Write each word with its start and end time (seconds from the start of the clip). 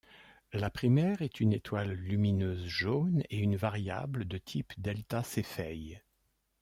La 0.51 0.71
primaire 0.71 1.21
est 1.21 1.41
une 1.41 1.53
étoile 1.53 1.91
lumineuse 1.91 2.65
jaune 2.65 3.21
et 3.29 3.37
une 3.37 3.55
variable 3.55 4.25
de 4.27 4.39
type 4.39 4.73
δ 4.79 4.95
Cephei. 5.23 6.01